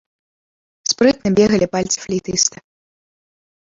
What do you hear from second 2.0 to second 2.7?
флейтыста.